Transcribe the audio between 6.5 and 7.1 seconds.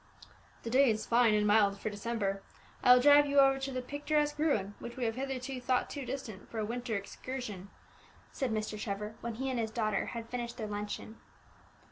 a winter